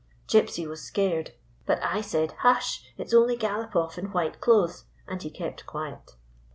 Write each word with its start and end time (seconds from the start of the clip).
Gypsy 0.27 0.67
was 0.67 0.81
scared, 0.81 1.33
but 1.67 1.77
I 1.83 2.01
said, 2.01 2.31
1 2.31 2.37
Hush! 2.39 2.91
It 2.97 3.09
's 3.11 3.13
only 3.13 3.37
Galopoff 3.37 3.99
in 3.99 4.11
white 4.11 4.41
clothes/ 4.41 4.85
and 5.07 5.21
he 5.21 5.29
kept 5.29 5.67
quiet." 5.67 6.15